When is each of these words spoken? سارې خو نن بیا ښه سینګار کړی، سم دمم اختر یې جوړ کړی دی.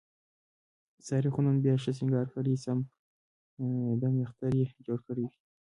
سارې 1.07 1.29
خو 1.33 1.39
نن 1.45 1.57
بیا 1.63 1.75
ښه 1.83 1.91
سینګار 1.97 2.27
کړی، 2.35 2.53
سم 2.63 2.77
دمم 3.99 4.17
اختر 4.25 4.51
یې 4.59 4.65
جوړ 4.85 4.99
کړی 5.07 5.23
دی. 5.29 5.37